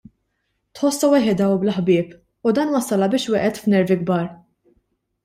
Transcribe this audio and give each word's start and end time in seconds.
Tħossha 0.77 1.09
waħedha 1.11 1.49
u 1.55 1.59
bla 1.63 1.75
ħbieb 1.75 2.15
u 2.47 2.53
dan 2.61 2.73
wassalha 2.77 3.11
biex 3.15 3.35
waqgħet 3.35 3.61
f'nervi 3.63 3.99
kbar. 4.01 4.27